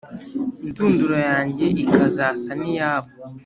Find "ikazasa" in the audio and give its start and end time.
1.83-2.51